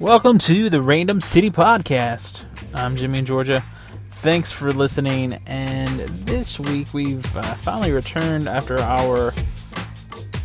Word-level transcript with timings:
Welcome 0.00 0.38
to 0.40 0.68
the 0.70 0.82
Random 0.82 1.20
City 1.20 1.52
Podcast. 1.52 2.46
I'm 2.74 2.96
Jimmy 2.96 3.20
in 3.20 3.26
Georgia. 3.26 3.64
Thanks 4.10 4.50
for 4.50 4.72
listening. 4.72 5.34
And 5.46 6.00
this 6.00 6.58
week 6.58 6.92
we've 6.92 7.24
uh, 7.36 7.42
finally 7.54 7.92
returned 7.92 8.48
after 8.48 8.80
our 8.80 9.32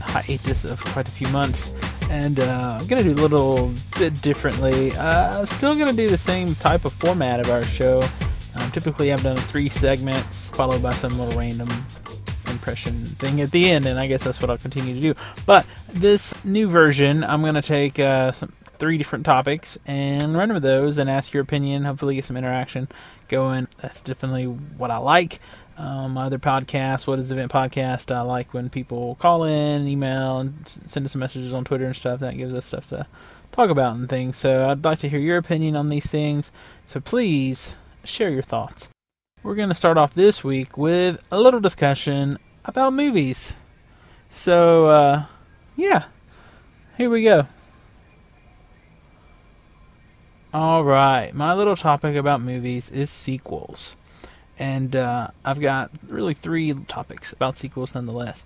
hiatus 0.01 0.65
of 0.65 0.79
quite 0.85 1.07
a 1.07 1.11
few 1.11 1.27
months. 1.29 1.73
And 2.11 2.39
uh, 2.39 2.77
I'm 2.79 2.85
going 2.85 3.03
to 3.03 3.15
do 3.15 3.19
a 3.19 3.21
little 3.21 3.73
bit 3.97 4.21
differently. 4.21 4.91
Uh, 4.95 5.43
still 5.45 5.73
going 5.73 5.87
to 5.89 5.97
do 5.97 6.09
the 6.09 6.17
same 6.17 6.53
type 6.53 6.85
of 6.85 6.93
format 6.93 7.39
of 7.39 7.49
our 7.49 7.65
show. 7.65 8.03
Um, 8.55 8.69
typically, 8.69 9.11
I've 9.11 9.23
done 9.23 9.35
three 9.35 9.67
segments 9.67 10.51
followed 10.51 10.83
by 10.83 10.93
some 10.93 11.17
little 11.17 11.37
random 11.37 11.69
impression 12.47 13.03
thing 13.05 13.41
at 13.41 13.49
the 13.49 13.67
end, 13.71 13.87
and 13.87 13.99
I 13.99 14.05
guess 14.05 14.23
that's 14.23 14.41
what 14.41 14.51
I'll 14.51 14.59
continue 14.59 14.93
to 14.93 15.01
do. 15.01 15.15
But 15.47 15.65
this 15.91 16.35
new 16.45 16.69
version, 16.69 17.23
I'm 17.23 17.41
going 17.41 17.55
to 17.55 17.63
take 17.63 17.97
uh, 17.97 18.31
some 18.31 18.53
three 18.79 18.97
different 18.97 19.25
topics 19.25 19.77
and 19.85 20.35
run 20.35 20.53
with 20.53 20.63
those 20.63 20.97
and 20.97 21.09
ask 21.09 21.33
your 21.33 21.43
opinion. 21.43 21.83
Hopefully, 21.83 22.15
get 22.15 22.25
some 22.25 22.37
interaction 22.37 22.87
going. 23.27 23.67
That's 23.81 24.01
definitely 24.01 24.45
what 24.45 24.89
I 24.89 24.97
like. 24.97 25.39
Um, 25.77 26.13
my 26.13 26.25
other 26.25 26.39
podcast, 26.39 27.07
What 27.07 27.19
is 27.19 27.31
Event 27.31 27.51
Podcast, 27.51 28.13
I 28.13 28.19
like 28.21 28.53
when 28.53 28.69
people 28.69 29.15
call 29.15 29.45
in, 29.45 29.87
email, 29.87 30.39
and 30.39 30.67
send 30.67 31.05
us 31.05 31.15
messages 31.15 31.53
on 31.53 31.63
Twitter 31.63 31.85
and 31.85 31.95
stuff. 31.95 32.19
That 32.19 32.35
gives 32.35 32.53
us 32.53 32.65
stuff 32.65 32.89
to 32.89 33.07
talk 33.53 33.69
about 33.69 33.95
and 33.95 34.09
things. 34.09 34.35
So 34.35 34.69
I'd 34.69 34.83
like 34.83 34.99
to 34.99 35.09
hear 35.09 35.19
your 35.19 35.37
opinion 35.37 35.77
on 35.77 35.87
these 35.87 36.07
things. 36.07 36.51
So 36.85 36.99
please 36.99 37.75
share 38.03 38.29
your 38.29 38.41
thoughts. 38.41 38.89
We're 39.41 39.55
going 39.55 39.69
to 39.69 39.75
start 39.75 39.97
off 39.97 40.13
this 40.13 40.43
week 40.43 40.77
with 40.77 41.23
a 41.31 41.39
little 41.39 41.61
discussion 41.61 42.37
about 42.65 42.91
movies. 42.91 43.53
So, 44.29 44.87
uh, 44.87 45.25
yeah, 45.77 46.05
here 46.97 47.09
we 47.09 47.23
go. 47.23 47.47
All 50.51 50.83
right, 50.83 51.31
my 51.35 51.53
little 51.53 51.75
topic 51.75 52.15
about 52.15 52.41
movies 52.41 52.89
is 52.89 53.11
sequels. 53.11 53.95
And 54.57 54.95
uh, 54.95 55.27
I've 55.45 55.59
got 55.59 55.91
really 56.07 56.33
three 56.33 56.73
topics 56.87 57.31
about 57.31 57.55
sequels 57.55 57.93
nonetheless. 57.93 58.45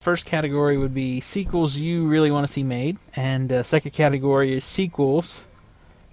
First 0.00 0.26
category 0.26 0.76
would 0.76 0.92
be 0.92 1.20
sequels 1.20 1.76
you 1.76 2.08
really 2.08 2.32
want 2.32 2.44
to 2.44 2.52
see 2.52 2.64
made, 2.64 2.98
and 3.14 3.52
uh, 3.52 3.62
second 3.62 3.92
category 3.92 4.52
is 4.52 4.64
sequels 4.64 5.46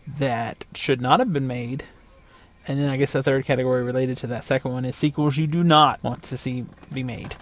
that 0.06 0.66
should 0.76 1.02
not 1.02 1.20
have 1.20 1.34
been 1.34 1.48
made. 1.48 1.86
And 2.68 2.80
then 2.80 2.88
I 2.88 2.98
guess 2.98 3.14
the 3.14 3.24
third 3.24 3.46
category 3.46 3.82
related 3.82 4.16
to 4.18 4.28
that 4.28 4.44
second 4.44 4.74
one 4.74 4.86
is 4.86 4.96
sequels 4.96 5.38
you 5.38 5.48
do 5.48 5.64
not 5.64 6.04
want 6.04 6.22
to 6.22 6.38
see 6.38 6.68
be 6.94 7.02
made. 7.02 7.34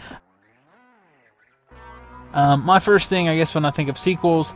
Um, 2.34 2.66
my 2.66 2.80
first 2.80 3.10
thing, 3.10 3.28
I 3.28 3.36
guess, 3.36 3.54
when 3.54 3.66
I 3.66 3.72
think 3.72 3.90
of 3.90 3.98
sequels, 3.98 4.54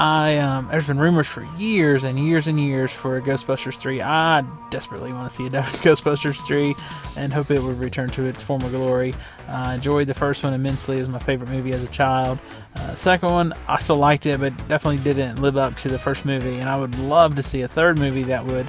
I 0.00 0.38
um, 0.38 0.68
there's 0.70 0.86
been 0.86 0.98
rumors 0.98 1.26
for 1.26 1.42
years 1.58 2.04
and 2.04 2.18
years 2.18 2.46
and 2.46 2.58
years 2.58 2.90
for 2.90 3.20
Ghostbusters 3.20 3.76
3. 3.76 4.00
I 4.00 4.42
desperately 4.70 5.12
want 5.12 5.28
to 5.28 5.36
see 5.36 5.44
a 5.44 5.50
Ghostbusters 5.50 6.36
3 6.46 6.74
and 7.18 7.30
hope 7.30 7.50
it 7.50 7.62
would 7.62 7.78
return 7.78 8.08
to 8.12 8.24
its 8.24 8.42
former 8.42 8.70
glory. 8.70 9.14
I 9.46 9.72
uh, 9.72 9.74
enjoyed 9.74 10.06
the 10.06 10.14
first 10.14 10.42
one 10.42 10.54
immensely. 10.54 10.96
It 10.96 11.00
was 11.00 11.10
my 11.10 11.18
favorite 11.18 11.50
movie 11.50 11.72
as 11.72 11.84
a 11.84 11.88
child. 11.88 12.38
Uh, 12.76 12.94
second 12.94 13.30
one, 13.30 13.52
I 13.68 13.76
still 13.76 13.98
liked 13.98 14.24
it, 14.24 14.40
but 14.40 14.56
definitely 14.68 15.04
didn't 15.04 15.42
live 15.42 15.58
up 15.58 15.76
to 15.76 15.90
the 15.90 15.98
first 15.98 16.24
movie. 16.24 16.60
And 16.60 16.70
I 16.70 16.80
would 16.80 16.98
love 16.98 17.36
to 17.36 17.42
see 17.42 17.60
a 17.60 17.68
third 17.68 17.98
movie 17.98 18.22
that 18.22 18.46
would 18.46 18.68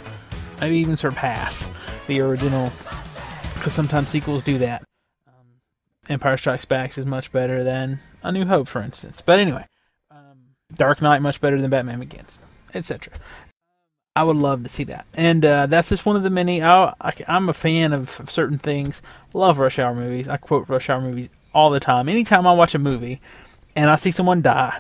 maybe 0.59 0.75
even 0.79 0.97
surpass 0.97 1.69
the 2.07 2.19
original, 2.19 2.73
because 3.53 3.71
sometimes 3.71 4.09
sequels 4.09 4.43
do 4.43 4.57
that. 4.57 4.83
Um, 5.25 5.45
Empire 6.09 6.35
Strikes 6.35 6.65
Back 6.65 6.97
is 6.97 7.05
much 7.05 7.31
better 7.31 7.63
than 7.63 7.99
A 8.21 8.33
New 8.33 8.47
Hope, 8.47 8.67
for 8.67 8.81
instance. 8.81 9.21
But 9.21 9.39
anyway. 9.39 9.65
Dark 10.81 10.99
Knight 10.99 11.21
much 11.21 11.39
better 11.39 11.61
than 11.61 11.69
Batman 11.69 11.99
Begins, 11.99 12.39
etc. 12.73 13.13
I 14.15 14.23
would 14.23 14.35
love 14.35 14.63
to 14.63 14.69
see 14.69 14.83
that, 14.85 15.05
and 15.13 15.45
uh, 15.45 15.67
that's 15.67 15.89
just 15.89 16.07
one 16.07 16.15
of 16.15 16.23
the 16.23 16.31
many. 16.31 16.63
I, 16.63 16.95
am 17.27 17.49
a 17.49 17.53
fan 17.53 17.93
of, 17.93 18.19
of, 18.19 18.31
certain 18.31 18.57
things. 18.57 19.03
Love 19.31 19.59
Rush 19.59 19.77
Hour 19.77 19.93
movies. 19.93 20.27
I 20.27 20.37
quote 20.37 20.67
Rush 20.67 20.89
Hour 20.89 21.01
movies 21.01 21.29
all 21.53 21.69
the 21.69 21.79
time. 21.79 22.09
Anytime 22.09 22.47
I 22.47 22.53
watch 22.53 22.73
a 22.73 22.79
movie 22.79 23.21
and 23.75 23.91
I 23.91 23.95
see 23.95 24.09
someone 24.09 24.41
die, 24.41 24.79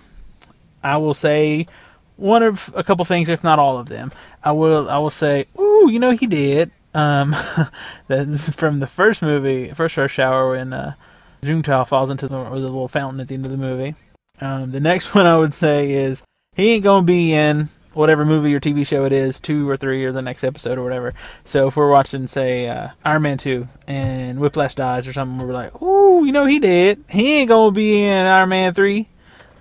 I 0.83 0.97
will 0.97 1.13
say 1.13 1.67
one 2.15 2.41
of 2.41 2.73
a 2.75 2.83
couple 2.83 3.05
things, 3.05 3.29
if 3.29 3.43
not 3.43 3.59
all 3.59 3.77
of 3.77 3.89
them. 3.89 4.11
I 4.43 4.53
will 4.53 4.89
I 4.89 4.97
will 4.97 5.11
say, 5.11 5.45
"Ooh, 5.59 5.87
you 5.87 5.99
know 5.99 6.09
he 6.09 6.25
did." 6.25 6.71
Um, 6.95 7.35
that's 8.07 8.55
from 8.55 8.79
the 8.79 8.87
first 8.87 9.21
movie, 9.21 9.69
first 9.69 9.97
Rush 9.97 10.17
Hour, 10.17 10.53
when 10.53 10.73
uh, 10.73 10.95
Juntao 11.43 11.87
falls 11.87 12.09
into 12.09 12.27
the, 12.27 12.43
the 12.43 12.55
little 12.55 12.87
fountain 12.87 13.19
at 13.19 13.27
the 13.27 13.35
end 13.35 13.45
of 13.45 13.51
the 13.51 13.57
movie. 13.57 13.93
Um, 14.41 14.71
the 14.71 14.79
next 14.81 15.13
one 15.15 15.25
I 15.25 15.37
would 15.37 15.53
say 15.53 15.91
is 15.91 16.23
he 16.55 16.73
ain't 16.73 16.83
gonna 16.83 17.05
be 17.05 17.33
in 17.33 17.69
whatever 17.93 18.25
movie 18.25 18.53
or 18.55 18.59
TV 18.59 18.85
show 18.85 19.05
it 19.05 19.11
is, 19.11 19.39
two 19.39 19.69
or 19.69 19.77
three 19.77 20.05
or 20.05 20.11
the 20.11 20.21
next 20.21 20.43
episode 20.43 20.77
or 20.77 20.83
whatever. 20.83 21.13
So 21.43 21.67
if 21.67 21.75
we're 21.75 21.91
watching, 21.91 22.27
say, 22.27 22.67
uh, 22.67 22.89
Iron 23.03 23.21
Man 23.21 23.37
2 23.37 23.67
and 23.87 24.39
Whiplash 24.39 24.75
dies 24.75 25.07
or 25.07 25.13
something, 25.13 25.45
we're 25.45 25.53
like, 25.53 25.81
ooh, 25.81 26.25
you 26.25 26.31
know, 26.31 26.45
he 26.45 26.59
did. 26.59 27.03
He 27.09 27.39
ain't 27.39 27.49
gonna 27.49 27.71
be 27.71 28.03
in 28.03 28.25
Iron 28.25 28.49
Man 28.49 28.73
3. 28.73 29.07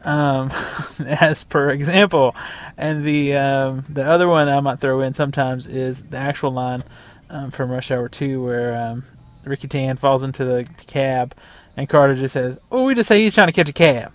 Um, 0.03 0.51
as 1.07 1.45
per 1.45 1.71
example. 1.71 2.35
And 2.79 3.05
the, 3.05 3.35
um, 3.37 3.85
the 3.89 4.05
other 4.05 4.29
one 4.29 4.49
I 4.49 4.61
might 4.61 4.81
throw 4.81 5.03
in 5.03 5.13
sometimes 5.13 5.67
is 5.67 6.03
the 6.05 6.17
actual 6.17 6.53
line, 6.53 6.83
um, 7.29 7.51
from 7.51 7.71
Rush 7.71 7.91
Hour 7.91 8.09
2 8.09 8.43
where, 8.43 8.75
um, 8.77 9.05
Ricky 9.45 9.69
Tan 9.69 9.97
falls 9.97 10.23
into 10.23 10.45
the 10.45 10.67
cab 10.87 11.35
and 11.77 11.89
Carter 11.89 12.15
just 12.15 12.33
says, 12.33 12.59
oh, 12.71 12.85
we 12.85 12.95
just 12.95 13.09
say 13.09 13.21
he's 13.21 13.35
trying 13.35 13.49
to 13.49 13.53
catch 13.53 13.69
a 13.69 13.75
cab. 13.75 14.13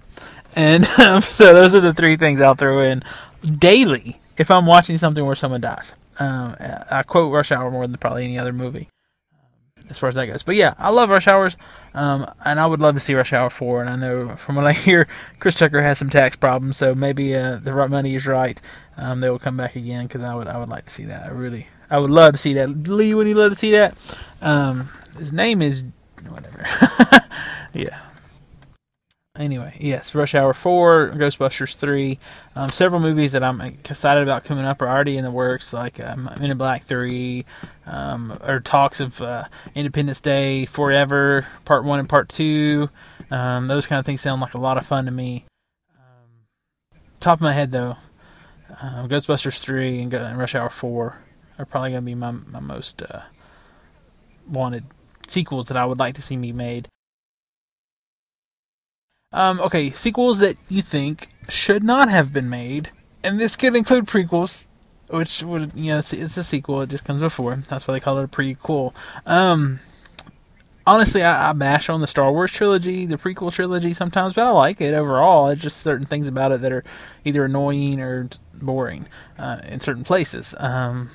And 0.55 0.85
um, 0.99 1.21
so 1.21 1.53
those 1.53 1.75
are 1.75 1.81
the 1.81 1.93
three 1.93 2.16
things 2.16 2.41
I'll 2.41 2.55
throw 2.55 2.79
in 2.79 3.03
daily 3.41 4.19
if 4.38 4.49
I'm 4.49 4.66
watching 4.66 4.97
something 4.97 5.23
where 5.23 5.35
someone 5.35 5.61
dies. 5.61 5.93
Um, 6.19 6.55
I 6.91 7.03
quote 7.03 7.33
Rush 7.33 7.51
Hour 7.51 7.69
more 7.69 7.85
than 7.85 7.97
probably 7.97 8.23
any 8.23 8.39
other 8.39 8.53
movie 8.53 8.89
um, 9.33 9.88
as 9.89 9.99
far 9.99 10.07
as 10.07 10.16
that 10.16 10.27
goes. 10.27 10.43
But 10.43 10.55
yeah, 10.55 10.73
I 10.77 10.89
love 10.89 11.09
Rush 11.09 11.27
Hours, 11.27 11.57
um, 11.93 12.25
and 12.45 12.57
I 12.57 12.66
would 12.66 12.79
love 12.79 12.95
to 12.95 13.01
see 13.01 13.16
Rush 13.16 13.33
Hour 13.33 13.49
4. 13.49 13.81
And 13.81 13.89
I 13.89 13.95
know 13.97 14.29
from 14.29 14.55
what 14.55 14.66
I 14.66 14.73
hear, 14.73 15.07
Chris 15.39 15.55
Tucker 15.55 15.81
has 15.81 15.97
some 15.97 16.09
tax 16.09 16.38
problems, 16.38 16.77
so 16.77 16.95
maybe 16.95 17.35
uh, 17.35 17.57
the 17.57 17.73
right 17.73 17.89
money 17.89 18.16
is 18.16 18.25
right. 18.25 18.59
Um, 18.95 19.19
they 19.19 19.29
will 19.29 19.39
come 19.39 19.57
back 19.57 19.75
again 19.75 20.07
because 20.07 20.23
I 20.23 20.33
would 20.33 20.47
I 20.47 20.57
would 20.57 20.69
like 20.69 20.85
to 20.85 20.91
see 20.91 21.05
that. 21.05 21.25
I 21.25 21.31
really 21.31 21.67
I 21.89 21.99
would 21.99 22.11
love 22.11 22.33
to 22.33 22.37
see 22.37 22.53
that. 22.53 22.69
Lee, 22.87 23.13
would 23.13 23.27
you 23.27 23.35
love 23.35 23.51
to 23.51 23.57
see 23.57 23.72
that? 23.72 23.97
Um, 24.41 24.89
his 25.17 25.33
name 25.33 25.61
is 25.61 25.83
whatever. 26.29 26.66
yeah 27.73 28.04
anyway, 29.45 29.78
yes, 29.79 30.13
Rush 30.13 30.35
Hour 30.35 30.53
4, 30.53 31.11
Ghostbusters 31.16 31.75
3, 31.75 32.19
um, 32.56 32.69
several 32.69 33.00
movies 33.00 33.31
that 33.31 33.44
I'm 33.44 33.61
excited 33.61 34.23
about 34.23 34.44
coming 34.44 34.66
up 34.66 34.81
are 34.81 34.88
already 34.89 35.17
in 35.17 35.23
the 35.23 35.31
works, 35.31 35.72
like 35.72 36.00
um, 36.00 36.29
Men 36.39 36.51
in 36.51 36.57
Black 36.57 36.83
3, 36.83 37.45
um, 37.85 38.38
or 38.45 38.59
talks 38.59 39.00
of 39.00 39.22
uh, 39.22 39.45
Independence 39.75 40.19
Day, 40.19 40.66
Forever, 40.66 41.47
Part 41.63 41.85
1 41.85 42.00
and 42.00 42.09
Part 42.09 42.28
2. 42.29 42.89
Um, 43.31 43.67
those 43.67 43.88
kind 43.88 44.00
of 44.00 44.05
things 44.05 44.22
sound 44.22 44.41
like 44.41 44.55
a 44.55 44.59
lot 44.59 44.78
of 44.78 44.85
fun 44.85 45.05
to 45.05 45.11
me. 45.11 45.45
Um, 45.97 46.47
top 47.19 47.38
of 47.38 47.41
my 47.41 47.53
head, 47.53 47.72
though, 47.72 47.97
uh, 48.69 49.07
Ghostbusters 49.07 49.59
3 49.59 50.01
and, 50.01 50.13
and, 50.13 50.38
Rush 50.38 50.55
Hour 50.55 50.69
4 50.69 51.22
are 51.59 51.66
probably 51.66 51.91
going 51.91 52.01
to 52.01 52.05
be 52.05 52.16
my, 52.16 52.31
my 52.31 52.59
most 52.59 53.03
uh, 53.03 53.22
wanted 54.47 54.85
sequels 55.28 55.67
that 55.67 55.78
I 55.78 55.85
would 55.85 56.00
like 56.00 56.16
to 56.16 56.22
see 56.22 56.35
me 56.35 56.51
made. 56.51 56.89
Um, 59.31 59.59
okay, 59.59 59.91
sequels 59.91 60.39
that 60.39 60.57
you 60.69 60.81
think 60.81 61.29
should 61.49 61.83
not 61.83 62.09
have 62.09 62.31
been 62.31 62.49
made, 62.49 62.91
and 63.23 63.39
this 63.39 63.55
could 63.55 63.75
include 63.75 64.05
prequels, 64.05 64.67
which 65.09 65.43
would 65.43 65.71
you 65.75 65.91
know 65.91 65.99
it's, 65.99 66.13
a 66.13 66.43
sequel. 66.43 66.81
It 66.81 66.89
just 66.89 67.03
comes 67.03 67.21
before. 67.21 67.55
That's 67.55 67.87
why 67.87 67.95
they 67.95 67.99
call 67.99 68.17
it 68.19 68.23
a 68.23 68.27
prequel. 68.27 68.93
Um, 69.25 69.79
honestly, 70.87 71.23
I, 71.23 71.49
I, 71.49 71.53
bash 71.53 71.89
on 71.89 72.01
the 72.01 72.07
Star 72.07 72.31
Wars 72.31 72.51
trilogy, 72.51 73.05
the 73.05 73.17
prequel 73.17 73.51
trilogy 73.51 73.93
sometimes, 73.93 74.33
but 74.33 74.45
I 74.45 74.51
like 74.51 74.79
it 74.81 74.93
overall. 74.93 75.49
It's 75.49 75.61
just 75.61 75.81
certain 75.81 76.07
things 76.07 76.28
about 76.28 76.51
it 76.51 76.61
that 76.61 76.71
are 76.71 76.83
either 77.23 77.45
annoying 77.45 77.99
or 77.99 78.29
boring 78.53 79.07
uh, 79.37 79.59
in 79.67 79.79
certain 79.79 80.03
places. 80.03 80.55
Um, 80.57 81.09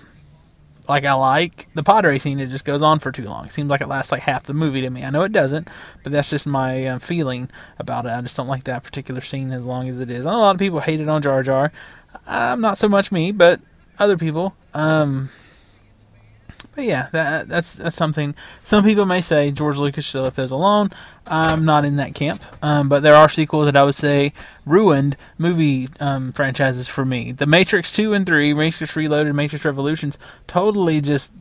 like 0.90 1.04
I 1.04 1.12
like 1.12 1.69
the 1.75 1.84
pod 1.84 2.04
racing. 2.04 2.40
It 2.40 2.48
just 2.48 2.64
goes 2.64 2.82
on 2.82 2.98
for 2.98 3.12
too 3.12 3.22
long. 3.22 3.46
It 3.46 3.52
seems 3.52 3.70
like 3.70 3.81
it 3.81 3.87
lasts 3.87 4.10
like 4.10 4.22
half 4.22 4.42
the 4.42 4.52
movie 4.52 4.81
to 4.81 4.90
me. 4.90 5.04
I 5.04 5.10
know 5.10 5.22
it 5.22 5.32
doesn't, 5.32 5.69
but 6.02 6.10
that's 6.10 6.28
just 6.28 6.46
my 6.46 6.84
uh, 6.84 6.98
feeling 6.98 7.48
about 7.78 8.06
it. 8.06 8.10
I 8.10 8.20
just 8.20 8.37
don't 8.37 8.48
like 8.48 8.64
that 8.64 8.82
particular 8.82 9.20
scene 9.20 9.52
as 9.52 9.64
long 9.64 9.88
as 9.88 10.00
it 10.00 10.10
is. 10.10 10.26
I 10.26 10.32
know 10.32 10.38
a 10.38 10.40
lot 10.40 10.56
of 10.56 10.58
people 10.58 10.81
hate 10.81 11.00
it 11.00 11.08
on 11.08 11.22
Jar 11.22 11.44
Jar. 11.44 11.72
I'm 12.26 12.60
not 12.60 12.76
so 12.76 12.88
much 12.88 13.12
me, 13.12 13.31
but 13.31 13.60
other 14.00 14.19
people. 14.19 14.56
Um, 14.75 15.31
but 16.75 16.84
yeah, 16.84 17.08
that 17.12 17.49
that's 17.49 17.76
that's 17.76 17.96
something. 17.96 18.34
Some 18.64 18.84
people 18.84 19.06
may 19.06 19.20
say 19.20 19.50
George 19.50 19.76
Lucas 19.76 20.05
should 20.05 20.19
have 20.19 20.25
left 20.25 20.37
those 20.37 20.50
alone. 20.50 20.90
I'm 21.26 21.64
not 21.64 21.84
in 21.84 21.96
that 21.96 22.14
camp. 22.14 22.43
Um, 22.62 22.88
but 22.88 23.02
there 23.02 23.14
are 23.14 23.28
sequels 23.28 23.67
that 23.67 23.76
I 23.76 23.82
would 23.84 23.94
say 23.94 24.32
ruined 24.64 25.17
movie 25.38 25.88
um, 25.99 26.32
franchises 26.32 26.88
for 26.88 27.05
me. 27.05 27.32
The 27.32 27.46
Matrix 27.46 27.93
two 27.93 28.12
and 28.12 28.26
three, 28.26 28.55
Matrix 28.55 28.96
Reloaded, 28.96 29.34
Matrix 29.34 29.64
Revolutions, 29.64 30.19
totally 30.46 31.00
just 31.00 31.32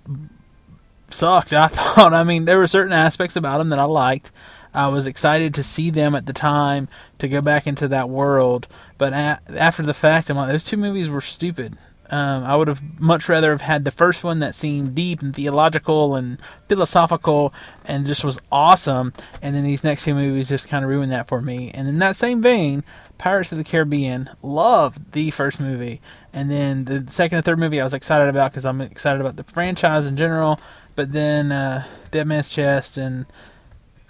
sucked. 1.10 1.54
I 1.54 1.68
thought. 1.70 2.14
I 2.14 2.24
mean, 2.24 2.46
there 2.46 2.58
were 2.58 2.68
certain 2.68 2.94
aspects 2.94 3.36
about 3.36 3.60
them 3.60 3.70
that 3.70 3.80
I 3.80 3.84
liked. 3.84 4.32
I 4.74 4.88
was 4.90 5.08
excited 5.08 5.56
to 5.56 5.64
see 5.64 5.90
them 5.90 6.14
at 6.14 6.28
the 6.28 6.34
time 6.34 6.88
to 7.18 7.28
go 7.28 7.42
back 7.42 7.66
into 7.66 7.88
that 7.88 8.08
world, 8.10 8.68
but 9.00 9.14
a- 9.14 9.40
after 9.58 9.82
the 9.82 9.96
fact, 9.96 10.30
I'm 10.30 10.38
like, 10.38 10.52
those 10.52 10.64
two 10.64 10.78
movies 10.78 11.10
were 11.10 11.22
stupid. 11.22 11.76
Um, 12.12 12.44
I 12.44 12.56
would 12.56 12.68
have 12.68 12.82
much 13.00 13.30
rather 13.30 13.52
have 13.52 13.62
had 13.62 13.86
the 13.86 13.92
first 13.92 14.24
one 14.24 14.40
that 14.40 14.56
seemed 14.56 14.96
deep 14.96 15.22
and 15.22 15.36
theological 15.36 16.16
and 16.16 16.40
philosophical 16.68 17.54
and 17.86 18.06
just 18.06 18.24
was 18.24 18.40
awesome, 18.52 19.14
and 19.42 19.56
then 19.56 19.64
these 19.64 19.84
next 19.84 20.06
two 20.06 20.16
movies 20.16 20.50
just 20.50 20.68
kind 20.68 20.84
of 20.84 20.90
ruined 20.90 21.12
that 21.12 21.28
for 21.28 21.42
me. 21.42 21.72
And 21.72 21.88
in 21.88 22.00
that 22.00 22.16
same 22.16 22.42
vein, 22.42 22.84
Pirates 23.18 23.52
of 23.52 23.58
the 23.58 23.64
Caribbean 23.64 24.30
loved 24.42 25.12
the 25.12 25.30
first 25.32 25.60
movie, 25.60 26.02
and 26.34 26.50
then 26.50 26.86
the 26.86 27.06
second 27.12 27.38
and 27.38 27.46
third 27.46 27.60
movie 27.60 27.80
I 27.80 27.84
was 27.84 27.94
excited 27.94 28.28
about 28.30 28.52
because 28.52 28.66
I'm 28.66 28.82
excited 28.82 29.22
about 29.22 29.36
the 29.36 29.44
franchise 29.44 30.06
in 30.06 30.18
general. 30.18 30.60
But 30.96 31.14
then 31.14 31.52
uh, 31.52 31.86
Dead 32.12 32.28
Man's 32.28 32.50
Chest 32.50 32.98
and 32.98 33.26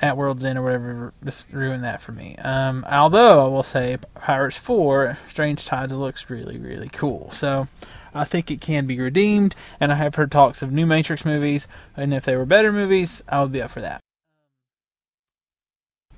At 0.02 0.16
World's 0.16 0.46
End 0.46 0.58
or 0.58 0.64
whatever 0.64 1.14
just 1.24 1.52
ruined 1.52 1.84
that 1.84 2.02
for 2.02 2.12
me. 2.12 2.36
Um, 2.38 2.86
although 2.90 3.46
I 3.46 3.50
will 3.50 3.64
say 3.64 3.98
Pirates 4.16 4.58
4 4.58 5.18
Strange 5.28 5.66
Tides 5.66 5.94
looks 5.94 6.30
really 6.30 6.58
really 6.58 6.90
cool. 6.90 7.32
So 7.32 7.68
I 8.14 8.24
think 8.24 8.50
it 8.50 8.62
can 8.62 8.88
be 8.88 9.00
redeemed 9.00 9.56
and 9.80 9.92
I 9.92 9.96
have 9.96 10.16
heard 10.16 10.32
talks 10.32 10.62
of 10.62 10.72
new 10.72 10.86
Matrix 10.86 11.26
movies 11.26 11.68
and 11.98 12.14
if 12.14 12.24
they 12.24 12.36
were 12.36 12.46
better 12.46 12.72
movies 12.72 13.24
I 13.28 13.42
would 13.42 13.52
be 13.52 13.62
up 13.62 13.72
for 13.72 13.82
that. 13.82 14.02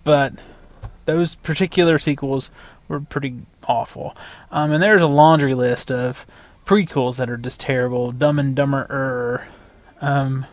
But 0.04 0.34
those 1.06 1.36
particular 1.36 2.00
sequels 2.00 2.52
were 2.88 3.00
pretty 3.00 3.42
awful. 3.68 4.16
Um, 4.52 4.72
and 4.72 4.84
there's 4.84 5.02
a 5.02 5.08
laundry 5.08 5.54
list 5.54 5.92
of 5.92 6.26
prequels 6.66 7.18
that 7.18 7.30
are 7.30 7.38
just 7.38 7.60
terrible. 7.60 8.12
Dumb 8.12 8.40
and 8.40 8.56
Dumber. 8.56 9.48
Um, 10.00 10.46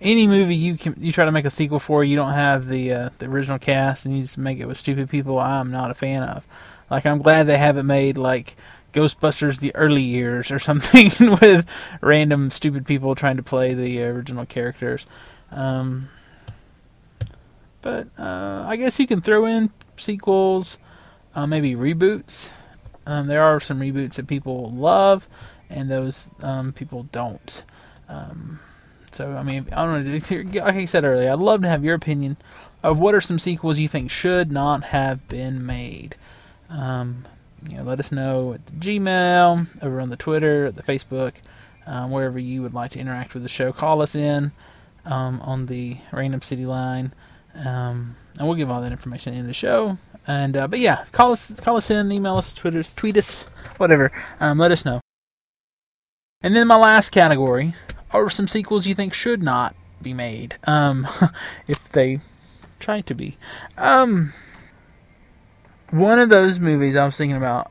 any 0.00 0.26
movie 0.26 0.54
you 0.54 0.76
can 0.76 0.94
you 0.98 1.12
try 1.12 1.24
to 1.24 1.32
make 1.32 1.44
a 1.44 1.50
sequel 1.50 1.78
for, 1.78 2.02
you 2.02 2.16
don't 2.16 2.32
have 2.32 2.68
the 2.68 2.92
uh, 2.92 3.10
the 3.18 3.26
original 3.26 3.58
cast, 3.58 4.04
and 4.04 4.16
you 4.16 4.22
just 4.22 4.38
make 4.38 4.58
it 4.58 4.66
with 4.66 4.78
stupid 4.78 5.10
people. 5.10 5.38
I'm 5.38 5.70
not 5.70 5.90
a 5.90 5.94
fan 5.94 6.22
of. 6.22 6.46
Like 6.90 7.06
I'm 7.06 7.22
glad 7.22 7.46
they 7.46 7.58
haven't 7.58 7.86
made 7.86 8.16
like 8.16 8.56
Ghostbusters 8.92 9.60
the 9.60 9.74
early 9.74 10.02
years 10.02 10.50
or 10.50 10.58
something 10.58 11.10
with 11.40 11.66
random 12.00 12.50
stupid 12.50 12.86
people 12.86 13.14
trying 13.14 13.36
to 13.36 13.42
play 13.42 13.74
the 13.74 14.02
original 14.04 14.46
characters. 14.46 15.06
Um, 15.50 16.08
but 17.82 18.08
uh, 18.18 18.64
I 18.66 18.76
guess 18.76 18.98
you 18.98 19.06
can 19.06 19.20
throw 19.20 19.46
in 19.46 19.70
sequels, 19.96 20.78
uh, 21.34 21.46
maybe 21.46 21.74
reboots. 21.74 22.52
Um, 23.06 23.26
there 23.26 23.42
are 23.42 23.60
some 23.60 23.80
reboots 23.80 24.14
that 24.14 24.26
people 24.26 24.70
love, 24.70 25.26
and 25.68 25.90
those 25.90 26.30
um, 26.42 26.72
people 26.72 27.04
don't. 27.04 27.62
So 29.10 29.36
I 29.36 29.42
mean, 29.42 29.66
I 29.72 29.84
don't 29.84 30.04
know. 30.04 30.64
Like 30.64 30.76
I 30.76 30.84
said 30.84 31.04
earlier, 31.04 31.32
I'd 31.32 31.38
love 31.38 31.62
to 31.62 31.68
have 31.68 31.84
your 31.84 31.94
opinion 31.94 32.36
of 32.82 32.98
what 32.98 33.14
are 33.14 33.20
some 33.20 33.38
sequels 33.38 33.78
you 33.78 33.88
think 33.88 34.10
should 34.10 34.50
not 34.50 34.84
have 34.84 35.26
been 35.28 35.64
made. 35.64 36.16
Um, 36.68 37.26
you 37.68 37.76
know, 37.76 37.82
let 37.82 38.00
us 38.00 38.10
know 38.10 38.54
at 38.54 38.66
the 38.66 38.72
Gmail, 38.72 39.82
over 39.82 40.00
on 40.00 40.10
the 40.10 40.16
Twitter, 40.16 40.66
at 40.66 40.76
the 40.76 40.82
Facebook, 40.82 41.34
um, 41.86 42.10
wherever 42.10 42.38
you 42.38 42.62
would 42.62 42.72
like 42.74 42.92
to 42.92 42.98
interact 42.98 43.34
with 43.34 43.42
the 43.42 43.48
show. 43.48 43.72
Call 43.72 44.00
us 44.00 44.14
in 44.14 44.52
um, 45.04 45.40
on 45.42 45.66
the 45.66 45.98
Random 46.12 46.40
City 46.42 46.64
line, 46.64 47.12
um, 47.54 48.16
and 48.38 48.46
we'll 48.46 48.56
give 48.56 48.70
all 48.70 48.80
that 48.80 48.92
information 48.92 49.34
in 49.34 49.46
the 49.46 49.54
show. 49.54 49.98
And 50.26 50.56
uh, 50.56 50.68
but 50.68 50.78
yeah, 50.78 51.04
call 51.12 51.32
us, 51.32 51.58
call 51.60 51.76
us 51.76 51.90
in, 51.90 52.12
email 52.12 52.36
us, 52.36 52.54
Twitter, 52.54 52.82
tweet 52.82 53.16
us, 53.16 53.44
whatever. 53.76 54.12
Um, 54.38 54.58
let 54.58 54.70
us 54.70 54.84
know. 54.84 55.00
And 56.42 56.56
then 56.56 56.66
my 56.66 56.76
last 56.76 57.10
category 57.10 57.74
are 58.12 58.30
some 58.30 58.48
sequels 58.48 58.86
you 58.86 58.94
think 58.94 59.14
should 59.14 59.42
not 59.42 59.74
be 60.02 60.14
made, 60.14 60.56
um, 60.64 61.06
if 61.68 61.88
they 61.90 62.20
try 62.78 63.00
to 63.02 63.14
be. 63.14 63.36
Um, 63.76 64.32
one 65.90 66.18
of 66.18 66.28
those 66.28 66.58
movies 66.58 66.96
I 66.96 67.04
was 67.04 67.16
thinking 67.16 67.36
about 67.36 67.70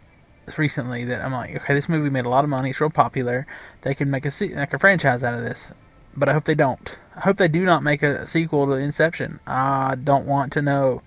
recently 0.58 1.06
that 1.06 1.24
I'm 1.24 1.32
like, 1.32 1.56
okay, 1.56 1.74
this 1.74 1.90
movie 1.90 2.10
made 2.10 2.26
a 2.26 2.30
lot 2.30 2.44
of 2.44 2.50
money. 2.50 2.72
It's 2.72 2.82
real 2.82 2.90
popular. 2.90 3.46
They 3.82 3.94
could 3.94 4.08
make 4.08 4.26
a 4.26 4.32
like 4.56 4.74
a 4.74 4.80
franchise 4.80 5.24
out 5.24 5.36
of 5.36 5.42
this, 5.42 5.74
but 6.16 6.30
I 6.30 6.34
hope 6.34 6.46
they 6.46 6.56
don't. 6.56 6.98
I 7.16 7.22
hope 7.22 7.38
they 7.38 7.48
do 7.48 7.66
not 7.66 7.84
make 7.84 8.02
a 8.04 8.28
sequel 8.28 8.66
to 8.68 8.74
Inception. 8.74 9.40
I 9.46 9.96
don't 9.96 10.26
want 10.26 10.54
to 10.54 10.62
know, 10.62 11.02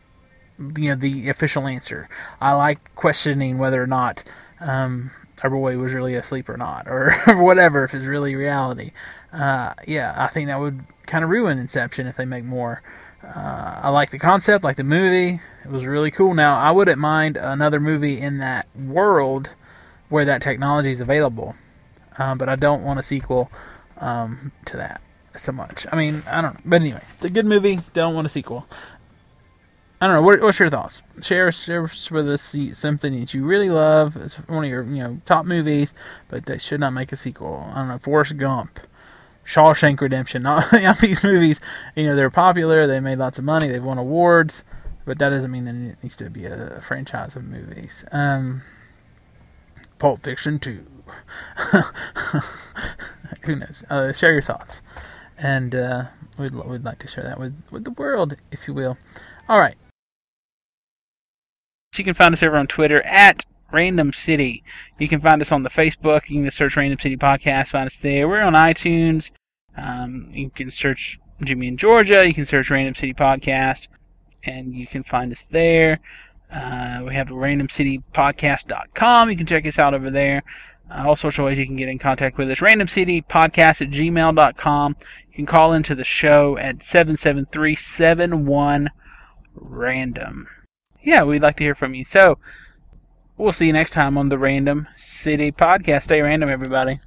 you 0.59 0.91
know, 0.91 0.95
the 0.95 1.29
official 1.29 1.67
answer. 1.67 2.09
I 2.41 2.53
like 2.55 2.95
questioning 2.95 3.59
whether 3.59 3.83
or 3.83 3.87
not 3.87 4.25
um, 4.63 5.11
our 5.43 5.51
boy 5.51 5.77
was 5.79 5.93
really 5.93 6.15
asleep 6.15 6.49
or 6.49 6.57
not, 6.57 6.87
or 6.89 7.13
whatever, 7.29 7.85
if 7.85 7.95
it's 7.95 8.05
really 8.05 8.35
reality. 8.35 8.93
Uh, 9.33 9.75
yeah, 9.87 10.15
I 10.17 10.29
think 10.29 10.49
that 10.49 10.61
would 10.61 10.85
kind 11.07 11.25
of 11.25 11.31
ruin 11.31 11.59
Inception 11.59 12.07
if 12.07 12.17
they 12.17 12.25
make 12.25 12.45
more. 12.45 12.83
Uh, 13.25 13.81
I 13.83 13.89
like 13.91 14.11
the 14.11 14.19
concept, 14.19 14.65
like 14.65 14.77
the 14.77 14.85
movie. 14.85 15.41
It 15.65 15.71
was 15.71 15.87
really 15.87 16.11
cool. 16.11 16.35
Now, 16.35 16.59
I 16.59 16.73
wouldn't 16.73 16.99
mind 16.99 17.37
another 17.37 17.79
movie 17.79 18.21
in 18.21 18.39
that 18.39 18.67
world 18.77 19.51
where 20.09 20.25
that 20.25 20.43
technology 20.43 20.91
is 20.91 21.01
available, 21.01 21.55
um, 22.19 22.37
but 22.37 22.49
I 22.49 22.57
don't 22.57 22.83
want 22.83 22.99
a 22.99 23.03
sequel 23.03 23.51
um, 23.99 24.53
to 24.67 24.77
that 24.77 25.01
so 25.37 25.53
much. 25.53 25.87
I 25.91 25.97
mean, 25.97 26.23
I 26.29 26.43
don't 26.43 26.55
know. 26.55 26.61
But 26.65 26.83
anyway, 26.83 27.03
it's 27.15 27.25
a 27.25 27.31
good 27.31 27.47
movie. 27.47 27.79
Don't 27.93 28.15
want 28.15 28.27
a 28.27 28.31
sequel. 28.31 28.67
I 30.03 30.07
don't 30.07 30.17
know. 30.17 30.23
What, 30.23 30.41
what's 30.41 30.59
your 30.59 30.69
thoughts? 30.69 31.01
Share, 31.21 31.53
share 31.53 31.83
with 31.83 32.29
us 32.29 32.57
something 32.73 33.21
that 33.21 33.35
you 33.35 33.45
really 33.45 33.71
love. 33.71 34.17
It's 34.17 34.35
one 34.49 34.65
of 34.65 34.71
your 34.71 34.83
you 34.83 35.01
know 35.01 35.21
top 35.27 35.47
movies, 35.47 35.95
but 36.27 36.47
they 36.47 36.59
should 36.59 36.81
not 36.81 36.93
make 36.93 37.13
a 37.13 37.17
sequel. 37.17 37.71
I 37.71 37.77
don't 37.77 37.89
know. 37.89 37.99
Forrest 37.99 38.37
Gump. 38.37 38.81
Shawshank 39.47 40.01
Redemption. 40.01 40.43
Not, 40.43 40.73
these 41.01 41.23
movies, 41.23 41.61
you 41.95 42.03
know, 42.03 42.17
they're 42.17 42.31
popular. 42.31 42.89
They 42.89 42.99
made 42.99 43.19
lots 43.19 43.39
of 43.39 43.45
money. 43.45 43.69
They've 43.69 43.83
won 43.83 43.97
awards, 43.97 44.65
but 45.05 45.21
that 45.21 45.29
doesn't 45.31 45.53
mean 45.53 45.67
that 45.67 45.75
it 45.77 46.03
needs 46.03 46.17
to 46.17 46.29
be 46.31 46.47
a, 46.47 46.79
a 46.79 46.81
franchise 46.81 47.37
of 47.37 47.45
movies. 47.45 48.05
Um, 48.11 48.63
Pulp 50.01 50.25
Fiction 50.25 50.59
two. 50.59 50.85
Who 53.45 53.55
knows? 53.55 53.85
Uh, 53.89 54.13
share 54.13 54.33
your 54.33 54.43
thoughts, 54.43 54.83
and 55.39 55.77
uh, 55.77 56.03
we'd 56.39 56.57
we'd 56.57 56.83
like 56.83 56.99
to 56.99 57.09
share 57.09 57.23
that 57.23 57.39
with 57.39 57.55
with 57.71 57.85
the 57.85 57.93
world, 57.93 58.37
if 58.51 58.67
you 58.67 58.75
will. 58.75 58.99
All 59.49 59.61
right. 59.61 59.77
You 61.99 62.05
can 62.05 62.15
find 62.15 62.33
us 62.33 62.43
over 62.43 62.57
on 62.57 62.69
Twitter 62.69 63.03
at 63.03 63.45
Random 63.71 64.15
City. 64.15 64.65
You 64.99 65.09
can 65.09 65.21
find 65.21 65.43
us 65.43 65.53
on 65.53 65.63
the 65.63 65.69
Facebook. 65.69 66.31
You 66.31 66.43
can 66.43 66.51
search 66.51 66.75
Random 66.75 66.99
City 66.99 67.19
Podcast, 67.19 67.69
find 67.69 67.87
us 67.87 67.99
there. 67.99 68.27
We're 68.27 68.41
on 68.41 68.55
iTunes. 68.55 69.31
Um, 69.77 70.31
you 70.33 70.49
can 70.49 70.71
search 70.71 71.21
Jimmy 71.45 71.69
in 71.69 71.77
Georgia. 71.77 72.27
You 72.27 72.33
can 72.33 72.47
search 72.47 72.71
Random 72.71 72.95
City 72.95 73.13
Podcast, 73.13 73.89
and 74.43 74.75
you 74.75 74.87
can 74.87 75.03
find 75.03 75.33
us 75.33 75.45
there. 75.45 76.01
Uh, 76.51 77.03
we 77.07 77.15
have 77.15 77.29
randomcitypodcast.com. 77.29 79.31
You 79.31 79.37
can 79.37 79.47
check 79.47 79.67
us 79.67 79.79
out 79.79 79.93
over 79.93 80.11
there. 80.11 80.45
Uh, 80.91 81.05
all 81.07 81.17
sorts 81.17 81.39
of 81.39 81.45
ways 81.45 81.59
you 81.59 81.67
can 81.67 81.77
get 81.77 81.91
in 81.91 81.99
contact 81.99 82.39
with 82.39 82.51
us. 82.51 82.61
Randomcitypodcast 82.61 83.83
at 83.83 83.91
gmail.com. 83.91 84.97
You 85.29 85.35
can 85.35 85.47
call 85.47 85.75
into 85.75 85.95
the 85.95 86.05
show 86.05 86.57
at 86.57 86.83
773 86.83 87.77
71 87.77 88.91
random. 89.55 90.49
Yeah, 91.03 91.25
we'd 91.25 91.43
like 91.43 91.57
to 91.57 91.65
hear 91.65 91.75
from 91.75 91.95
you. 91.95 92.05
So, 92.05 92.39
We'll 93.39 93.51
see 93.51 93.67
you 93.67 93.73
next 93.73 93.91
time 93.93 94.19
on 94.19 94.29
the 94.29 94.39
Random 94.39 94.87
City 94.95 95.51
Podcast. 95.51 96.03
Stay 96.05 96.21
random, 96.21 96.49
everybody. 96.49 97.01